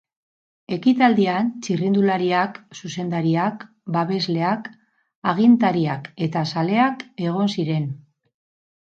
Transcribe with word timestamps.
Ekitaldian, 0.75 1.49
txirrindulariak, 1.65 2.57
zuzendariak, 2.79 3.65
babesleak, 3.97 4.71
agintariak 5.33 6.09
eta 6.29 6.43
zaleak 6.55 7.05
egon 7.27 7.53
ziren. 7.59 7.87